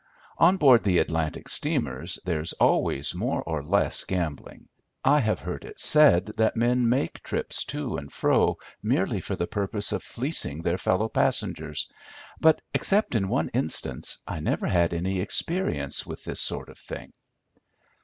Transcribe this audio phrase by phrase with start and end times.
[0.39, 4.67] On board the Atlantic steamers there is always more or less gambling.
[5.05, 9.45] I have heard it said that men make trips to and fro merely for the
[9.45, 11.87] purpose of fleecing their fellow passengers;
[12.39, 17.13] but, except in one instance, I never had any experience with this sort of thing.